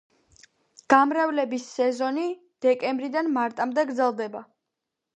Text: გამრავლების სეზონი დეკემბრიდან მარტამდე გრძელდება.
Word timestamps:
გამრავლების 0.93 1.69
სეზონი 1.75 2.25
დეკემბრიდან 2.67 3.33
მარტამდე 3.39 3.89
გრძელდება. 3.95 4.47